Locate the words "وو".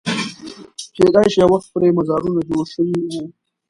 3.01-3.23